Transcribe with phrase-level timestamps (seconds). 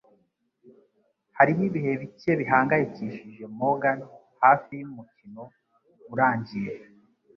[1.37, 3.99] Hariho ibihe bike bihangayikishije Morgan
[4.43, 5.43] hafi yumukino
[6.13, 6.71] urangiye